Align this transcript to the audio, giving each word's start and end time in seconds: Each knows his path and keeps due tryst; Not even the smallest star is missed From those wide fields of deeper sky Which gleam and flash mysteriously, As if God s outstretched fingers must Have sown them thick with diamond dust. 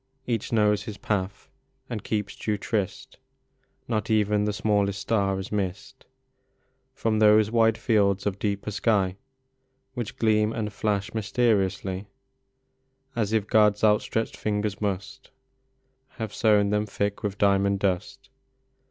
Each 0.25 0.51
knows 0.51 0.81
his 0.81 0.97
path 0.97 1.47
and 1.87 2.03
keeps 2.03 2.35
due 2.35 2.57
tryst; 2.57 3.19
Not 3.87 4.09
even 4.09 4.45
the 4.45 4.51
smallest 4.51 4.99
star 4.99 5.37
is 5.37 5.51
missed 5.51 6.05
From 6.95 7.19
those 7.19 7.51
wide 7.51 7.77
fields 7.77 8.25
of 8.25 8.39
deeper 8.39 8.71
sky 8.71 9.17
Which 9.93 10.17
gleam 10.17 10.53
and 10.53 10.73
flash 10.73 11.13
mysteriously, 11.13 12.07
As 13.15 13.31
if 13.31 13.45
God 13.45 13.73
s 13.73 13.83
outstretched 13.83 14.35
fingers 14.37 14.81
must 14.81 15.29
Have 16.17 16.33
sown 16.33 16.71
them 16.71 16.87
thick 16.87 17.21
with 17.21 17.37
diamond 17.37 17.77
dust. 17.77 18.31